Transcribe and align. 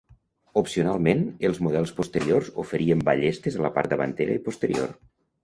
Opcionalment, 0.61 1.21
els 1.49 1.59
models 1.67 1.93
posteriors 1.99 2.49
oferien 2.65 3.05
ballestes 3.11 3.59
a 3.59 3.63
la 3.67 3.73
part 3.77 3.95
davantera 3.95 4.41
i 4.41 4.45
posterior. 4.51 4.99